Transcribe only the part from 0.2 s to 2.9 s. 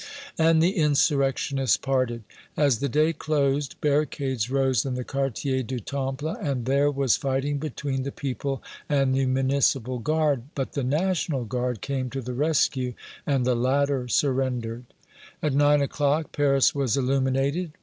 And the insurrectionists parted. As the